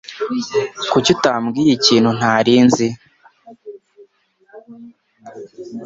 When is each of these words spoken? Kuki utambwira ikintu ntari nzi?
Kuki 0.91 1.09
utambwira 1.15 1.71
ikintu 1.77 2.09
ntari 2.17 2.53
nzi? 2.65 2.87